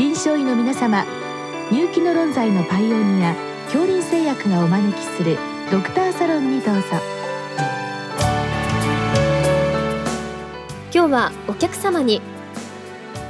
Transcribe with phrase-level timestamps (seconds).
[0.00, 1.04] 臨床医の皆様
[1.70, 5.36] 入気の論剤のパイオニア恐林製薬がお招きする
[5.70, 6.82] ドクターサロンにどうぞ。
[10.90, 12.22] 今日はお客様に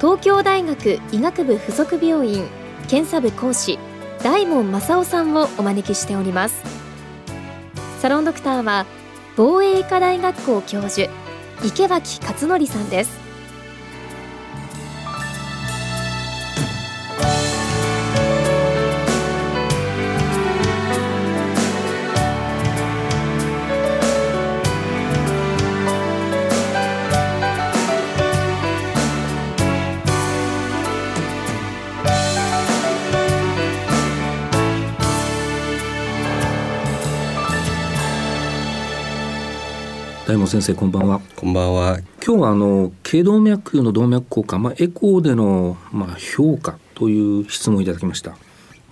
[0.00, 2.46] 東京大学医学部附属病院
[2.86, 3.76] 検査部講師
[4.22, 6.62] 大門正夫さんをお招きしております。
[7.98, 8.86] サロンドクターは
[9.36, 11.10] 防衛医科大学校教授
[11.64, 13.19] 池脇勝則さんです。
[40.30, 41.20] 大門先生こんばんは。
[41.34, 41.98] こんばんは。
[42.24, 48.36] 今日はあの頸動脈の動脈硬化、まあ、エコーでの、まあ、評価という質問をいただきました。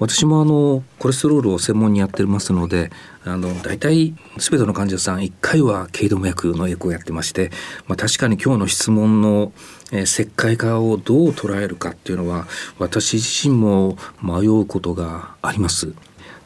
[0.00, 2.90] 私もあのコレステロールを専門にやってますので
[3.24, 7.52] あの大体全ての患者さん1回は頸動脈のエコーをやってまして、
[7.86, 9.52] まあ、確かに今日の質問の、
[9.92, 12.48] えー、石灰化をどう捉えるかっていうのは
[12.80, 15.94] 私自身も迷うことがあります。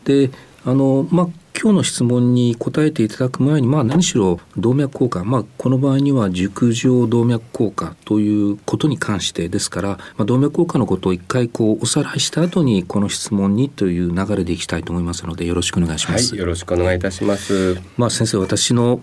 [0.04, 0.30] で
[0.66, 16.32] あのまあ今日の質問に答えていただく前に、まあ、何しろ動脈硬化、まあ、この場合には熟状動脈硬化ということに関してですから、まあ、動脈硬化のことを一回こうおさらいした後にこの質問にという流れでいきたいと思いますのでよろしくお願いします。
[16.32, 17.80] はい、よろしくお願いいたします。
[17.96, 19.00] まあ、先生私の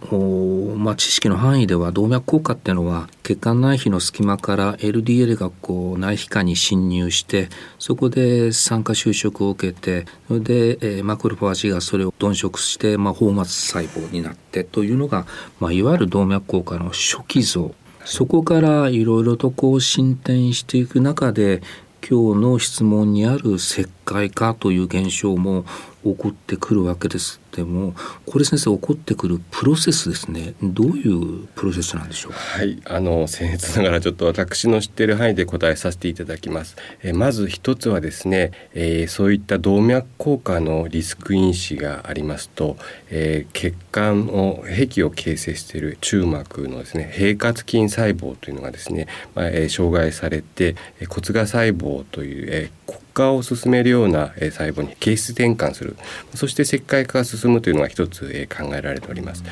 [0.78, 15.26] まあ、知識の範囲では動脈硬化っていうのは血管内皮の隙間から LDL がこう内皮下に侵入してそこで酸化収縮を受けてそれで、えー、マクロファージがそれを鈍殖して、まあ、放末細胞になってというのが、
[15.60, 17.74] まあ、いわゆる動脈硬化の初期像。
[18.06, 21.62] そこからいろいろとこう進展していく中で
[22.08, 25.66] 今日の質問にある石灰化という現象も
[26.04, 27.40] 起こってくるわけです。
[27.52, 27.94] でも
[28.26, 30.54] これ先生起こってくるプロセスですね。
[30.62, 32.32] どういうプロセスなんでしょう？
[32.32, 32.80] はい。
[32.86, 36.78] あの僭越ながらちょっと私の知っている範囲で答えさせていただきます。
[37.04, 42.78] えまず一つはですね、えー、そういった動脈硬化のリスク因子がありますと、
[43.10, 50.76] えー、血管の壁を形成している中膜のですね平滑筋細胞というのがですね、まあえー、障害されて
[51.10, 55.96] 骨芽細胞という、えー、化を進めるような細胞に形質転換する
[56.36, 59.44] そして石灰化が進むというのが一つ考えられております。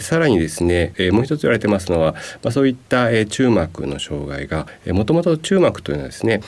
[0.00, 2.12] さらにですねもう一つ言われてますのは、
[2.42, 6.40] まあ、そういった中膜の障害がもともと中膜というのはですね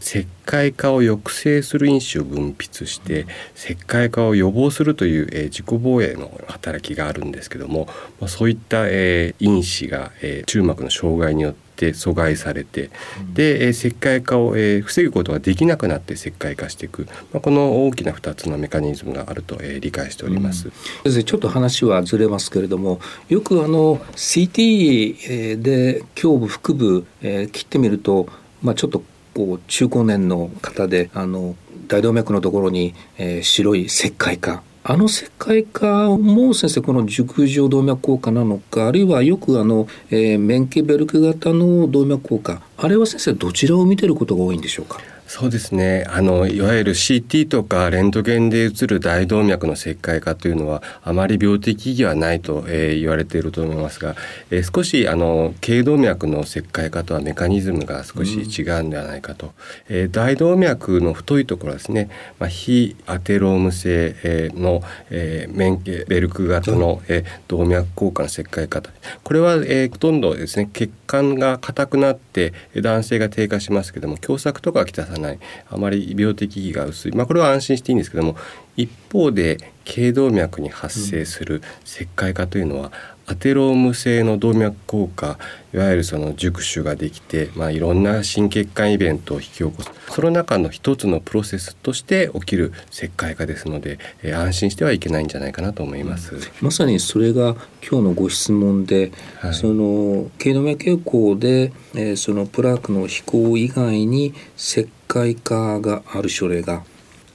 [0.00, 7.88] 石灰化を抑制する因子を分泌して石灰化を予防するという、え自己防衛の働きがあるんですけども、
[8.20, 12.90] ま、そういった、え因子が、え中膜の障害によってて阻害されて、
[13.34, 20.72] で、え石灰化を、え防ぐことができなくなって石灰化していく、まあ、この大きな2つのメカニズムがあると、え理解しております、うん、
[21.12, 28.28] 先生ちょっと話はずれますけれどもよくあの CT で胸部腹部、えー、切ってみると、
[28.62, 29.02] まあ、ちょっと
[29.34, 31.56] こう中高年の方であの
[31.88, 45.00] 大動脈のところに、えー、白い石灰化あの世界化も先生この熟状動脈硬化なのかあるいはよくあの、えー、メンケベルク型の動脈硬化あれは先生どちらを見てることが多いんでしょうか？
[45.26, 46.06] そうですね。
[46.08, 54.14] あのいわゆる CT とかレントゲンで映る大動脈の石灰化というのはあまり病的意義はないと、えー、言われていると思いますが、
[54.50, 59.52] えー、少しあの頸動脈の石灰化とはメカニズムが少し違うんではないかと、うん、
[59.88, 68.80] えー、大動脈の太いところですね、まあ、非アテローム性の、えー、メンケベルク型の、えー、動脈硬化の石灰化
[69.24, 75.38] これは、えー、ほとんどですね血管が硬くなって男性が低下しますけども狭窄とかはきたさない。
[75.70, 78.36] あまり病的意義が薄い、まあ、これは安心していいんですけども
[78.76, 82.92] 一方で頸動脈に発生する石灰化というのは、
[83.28, 85.38] アテローム性の動脈硬化
[85.74, 89.90] いわゆるその熟手ができて、まあ、いろんな心血管イベントを引き起こす。
[90.10, 99.10] その中の一つのプロセスとして起きる石灰化ですので、えー、安心してはいけないんじゃないかなと思います、うん、まさにそれが今日のご質問で、
[99.40, 106.84] はい、その頸動脈傾向で、えー、そのプラークの飛行以外に石灰化がある症例が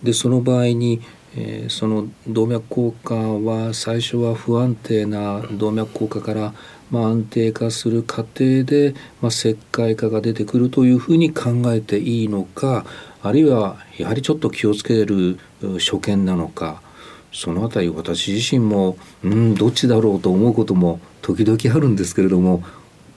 [0.03, 1.01] でその場合に
[1.35, 6.53] えー、その動脈硬化は最初は不安定な動脈硬化から、
[6.89, 12.85] まあ、安定化する過程で、まあ、石灰化が出てくるというふうに考えていいのか
[13.23, 15.39] あるいはやはりちょっと気をつける
[15.79, 16.81] 所見なのか
[17.31, 22.61] そのあたり私自身もうんどっちだろうと思うことも時々あるんですけれども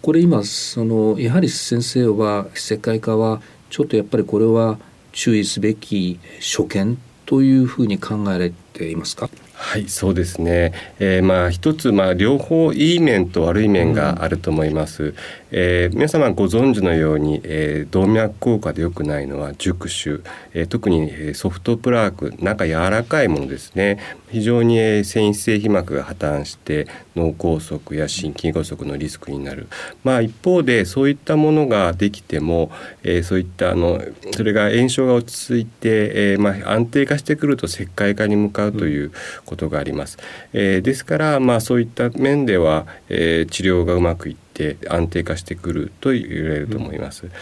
[0.02, 3.40] これ今そのやはり先生は石灰化は
[3.74, 4.78] ちょっとやっぱりこれは
[5.10, 9.28] 注意すべき所見というふうに考えられていますか？
[9.64, 15.14] はいそうですね、えー、まあ一つまあ両方いい面と悪い面があると思います、うん、
[15.52, 20.20] えー、皆様ご存知のように、えー、動脈硬化で良くないのは熟手、
[20.52, 23.98] えー、特にソフトプラーク中柔らかいものですね。
[24.34, 29.68] 非常に繊維性皮膜が破綻して脳梗塞や心筋梗塞のリスクになる、
[30.02, 32.72] まあ、一方でそういったものができても、
[33.04, 34.02] えー、そういったあの
[34.32, 39.12] それが炎症が落ち着いて、えーまあ、安定化してくると石灰化に向かうという
[39.46, 40.18] ことがあります。
[40.52, 47.24] えー、ですから、まあ、そういった面では、えー、治療がうまくいって安定化してくると言われると思います。
[47.24, 47.32] うん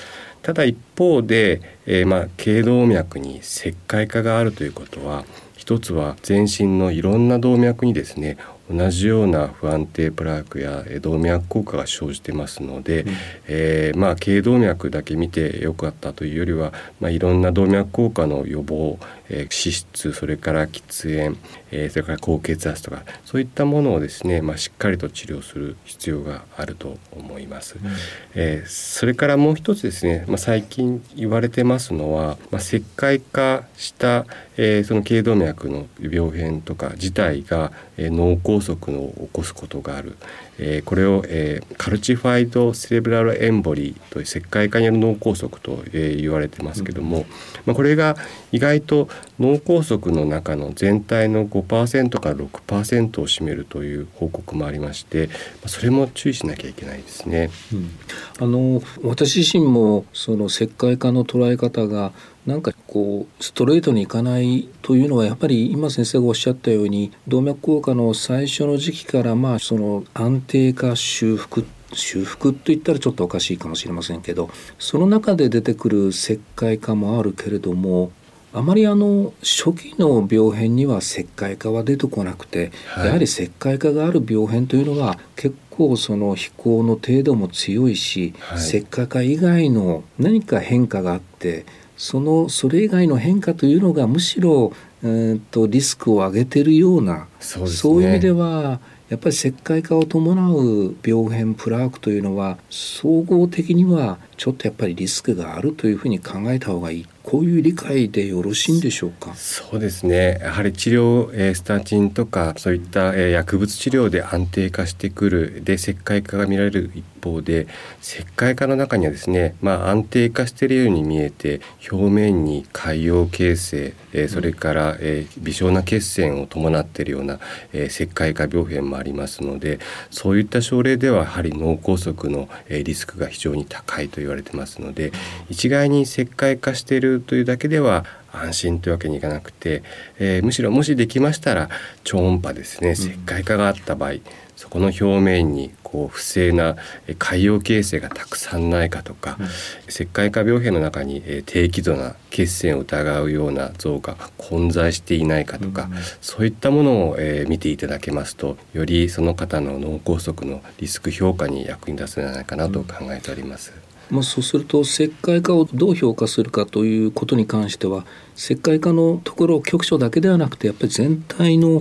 [0.43, 5.25] ただ一方で、えー、まあ頸動脈に石灰化があるということは
[5.57, 8.37] 一つは全身のいろんな動脈にですね
[8.73, 13.15] 同じような不安定プラークや動脈硬化が生じてますので、うん、
[13.49, 18.99] えー、まあ頸動脈だけ見てよかったというよりは、まあ、いろんな動脈硬化の予防、
[19.29, 21.37] えー、脂質それから喫煙、
[21.71, 27.77] えー、それから高血圧とかそういったものをですね、まあ、しっかりと治療する必要があると思います。
[27.83, 27.91] うん、
[28.35, 34.27] えー、それからもう一つですね、まあ、最近言われてますのは、まあ、石灰化した、
[34.57, 40.17] えー、その頸動脈の病変とか自体が、えー、脳梗塞を起こすことがある、
[40.59, 47.25] えー、これを、えー、カルチファイドセレブラルエンボリーという石灰化による脳梗塞と、えー、言われてますけども、うん、
[47.67, 48.17] まあ、これが
[48.53, 55.29] 意外と脳梗塞の中の全体の5%から6%を占めるという報告もありまして
[55.67, 57.51] それも注意しなきゃいけないですね。
[57.73, 57.91] うん、
[58.39, 62.13] あの私自身もその石灰化の捉え方が
[62.47, 78.13] なんかこうストレートにいかないというのはやっぱり今先生がおっしゃったように動脈硬化の最初の時期からまあその安定化修復修復といったらちょっとおかしいかもしれませんけどその中で出てくる石灰化もあるけれども
[78.55, 91.65] あまりあの初期の病変には石灰化は出てこなくて、はい、やはり石灰化がある病変というのは結構その飛行の程度も強いし、はい、石灰化以外の何か変化があって
[91.97, 94.73] そのそれ以外の変化というのがむしろ、
[95.03, 107.07] えーと、リスクを上げてるようなそう、ね,、いう意味ではやっぱり石灰化を伴う病変プラークというのは総合的にはちょっとやっぱりリスクがあるというふうに考えた方がいい。
[107.23, 109.33] こういう理解でよろしいんでしょうか？
[109.37, 110.41] そうですね。
[110.43, 115.63] やはり治療、えー、スタチンとかそういった、えー、薬物治療で安定化してくる。
[115.63, 117.69] で石灰化が見られる一方で
[118.03, 121.61] 石灰化の中にはですね、まあ、安定化しているように見えて
[121.93, 127.39] 表面に海洋形成、えー、それから、えー、微小な血栓を伴っているような、
[127.73, 129.79] えー、石灰化病変もありますので
[130.11, 135.13] そういった症例ではやはり脳梗塞の、えー、リスクが非常に高いと言われてますので
[135.51, 139.83] 一概に石灰化しているというだけでは安心というわけにいかなくて、
[140.19, 141.69] えー、むしろもしできましたら
[142.03, 144.13] 超音波ですね石灰化があった場合、
[144.57, 146.77] そこの表面にこう不正な
[147.19, 149.47] 海洋形成がたくさんないかとか、うん、
[149.89, 163.73] 石灰化病変の中に低輝度な血栓を疑うような像が混在していないかとか、うん、そういったものを、えー、見ていただけますとよりその方の脳梗塞のリスク評価に役に立つんじゃないかなと考えております。
[164.11, 168.05] まあ、そうすると石灰化をどう評価するかということに関しては
[168.37, 171.81] 石灰化のところ局所だけではなくてやっぱり全体の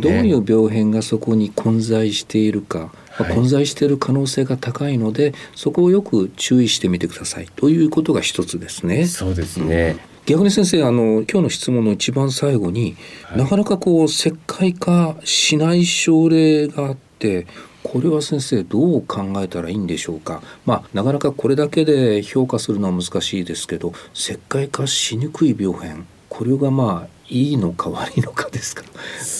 [0.00, 7.46] どういう病変がそこに混在しているか、まあ、混在している可能性が高いので、そこをよく注意してみてください。
[7.56, 9.06] ということが一つですね。
[9.06, 17.46] そうですね、逆に先生あの今日の質問の一番最後に、はい、なかなかこう石灰化しない症例があって
[17.92, 20.42] これは先生どう考えたらいいんでしょうか？
[20.64, 28.84] まあなかなかこれだけで評価するのは難しいですけど石灰化しにくい病変これがまあいいのか悪いのかですか？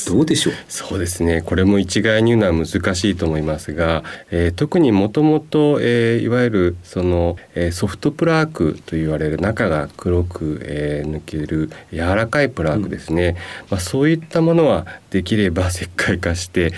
[0.09, 0.55] どうでしょう？
[0.69, 1.43] そうですね。
[1.43, 16.73] これも一概に言うのは難しいと思いますが、えー、特にもともといわゆるその、えー、ソフトプラークと言われる中が黒く、えー、抜ける柔らかいプラークですね、うん、まあ、そういったものはできれば石灰化して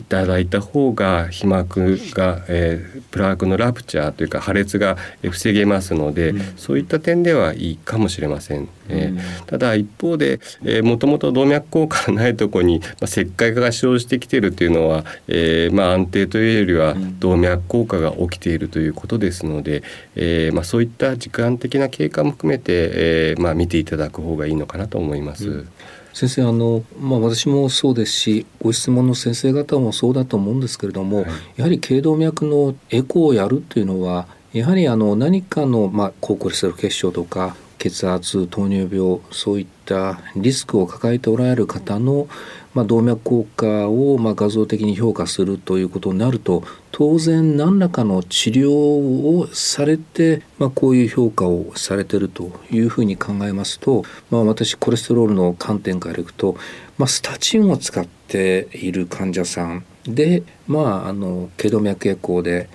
[0.00, 8.68] いただいた方が皮膜が、えー、プラークのラプチャーというか破裂が防げますので、うん、そういった点ではいいかもしれません。
[8.88, 10.40] えー、ただ一方で
[10.82, 19.82] もともと動脈硬化がないところに、まあ、石灰化が生じてきているというのは、えーまあ、安定というよりは動脈硬化が起きているということですので、
[20.16, 25.48] えーまあ、そういった時間的な経過も含めて、えーまあ、見ていただく方がいいのかなと思います。
[25.48, 25.68] うん
[26.12, 31.26] 先生あの、まあ、私もそうですしご質問の先生方もそうだと思うんですけれども、はい、
[31.56, 42.28] やはり頸動脈のエコーをやるというのはやはりあの何かの、まあ、高コレステロール血症とか血圧糖尿病そういったリスクを抱えておられる方の、
[42.74, 56.56] まあ、動脈硬化をまあ画像的に評価するということになると当然何らかの治療をされて、まあ、こういう評価をされてるというふうに考えますと、まあ、私コレステロールの観点からいくと、
[56.98, 62.68] まあ、スタチンを使っている患者さんで、まあ、あの頸動脈エコーで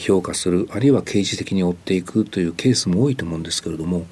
[0.00, 4.04] 評価するあるいは刑事的に追っていくというケースも多いと思うんですけれども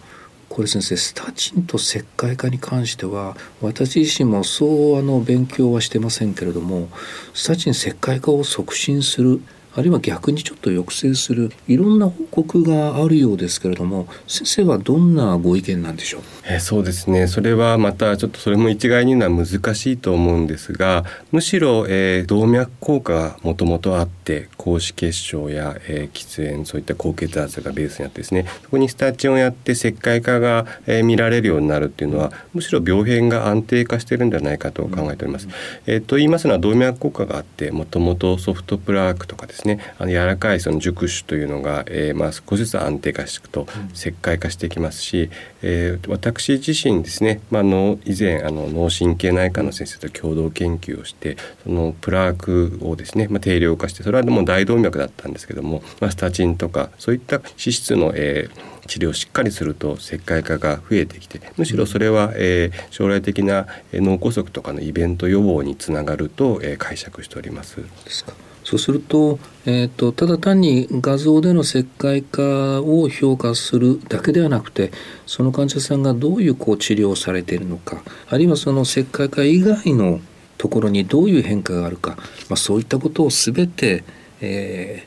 [0.59, 6.89] これ先生スタチンと石灰化に関しては私自身もそうあの勉強はしてませんけれども
[7.33, 9.41] スタチン石灰化を促進する
[9.75, 16.23] あるいは逆にちょっと抑制するいろんな報告があるようですけれども先生はどんなご意見なんでしょう？
[16.51, 17.27] えそうですね。
[17.27, 35.49] それはまたちょっとそれも一概に言うのは難しいと思うんですがむしろ、えー、動脈硬化がもともとあって高脂血症や、えー、喫煙そういった高血圧がベースにあってですねそこにスタチンをやって石灰化が、えー、見られるようになるっていうのはむしろ病変が安定化してるんではないかと考えております。
[35.87, 39.95] えー、と言いますのは動脈硬化があってもともとソフトプラークとかですねね。
[39.99, 45.31] あの柔らかいその熟手というのが、えー、まあ少しずつ安定化していくと石灰化していきますし、
[45.63, 67.77] えー、私自身ですね、まあ、の以前あの脳神経内科の先生と共同研究をしてそのプラークをですね、まあ、定量化してそれはもう大動脈だったんですけども、まあ、スタチンとかそういった脂質の、えー、治療をしっかりすると石灰化が増えてきてむしろそれは、えー、将来的な脳梗塞とかのイベント予防につながると、えー、解釈しております。
[68.05, 74.93] ですかそうすると,、えーと、ただ単に画像での石灰化を評価するだけではなくて
[75.25, 80.21] その患者さんがどういうこう治療をされているのかあるいはその石灰化以外の
[80.59, 82.17] ところにどういう変化があるか、
[82.51, 84.05] まあ、そういったことを全て、
[84.43, 85.07] え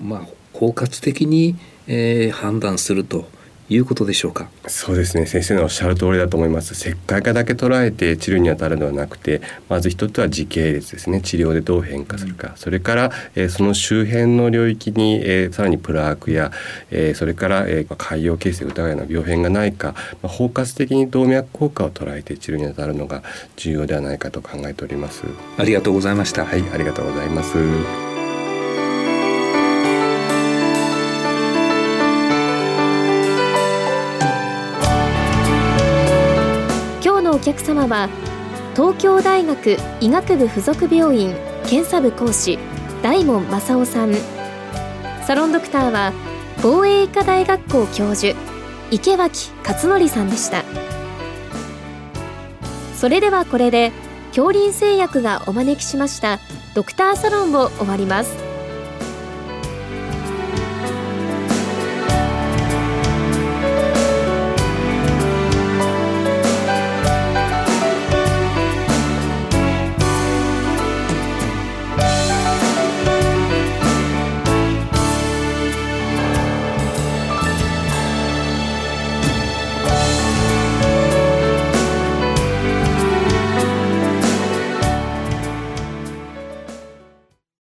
[0.00, 1.56] ーまあ、包括的に、
[1.86, 3.28] えー、判断すると。
[3.70, 4.48] いうことでしょうか？
[4.66, 5.26] そうですね。
[5.26, 6.72] 先生のおっしゃる通りだと思います。
[6.74, 11.20] 石灰化だけ捉えて治療に当たるのではなくてまず一つは時系列ですね。
[11.20, 16.52] 治療でどう変化するか、うん、それから、えー、その周辺の領域に、えー、さらにプラークや、
[16.90, 23.22] えー、それから、えー、海洋形成疑いの病変がないか、まあ、包括的に動脈硬化を捉えて治療に当たるのが
[23.56, 25.24] 重要ではないかと考えております。
[25.56, 26.44] ありがとうございました。
[26.44, 28.13] はいありがとうございます
[37.44, 38.08] 客様は
[38.74, 41.34] 東京大学医学部附属病院
[41.66, 42.58] 検査部講師
[43.02, 44.14] 大門正夫さん。
[45.26, 46.12] サロンドクターは
[46.62, 48.34] 防衛医科大学校教授
[48.90, 50.64] 池脇勝則さんでした。
[52.96, 53.92] それではこれで
[54.28, 56.40] 恐林製薬がお招きしました
[56.74, 58.43] ドクターサロンを終わります。